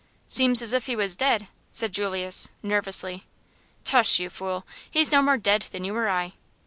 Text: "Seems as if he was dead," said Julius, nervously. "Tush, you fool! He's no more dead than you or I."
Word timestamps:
"Seems 0.27 0.63
as 0.63 0.73
if 0.73 0.87
he 0.87 0.95
was 0.95 1.15
dead," 1.15 1.47
said 1.69 1.93
Julius, 1.93 2.49
nervously. 2.63 3.23
"Tush, 3.83 4.17
you 4.17 4.31
fool! 4.31 4.65
He's 4.89 5.11
no 5.11 5.21
more 5.21 5.37
dead 5.37 5.67
than 5.71 5.85
you 5.85 5.95
or 5.95 6.09
I." 6.09 6.33